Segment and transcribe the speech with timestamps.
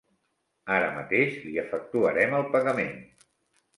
[0.77, 2.97] Ara mateix li efectuarem el pagament.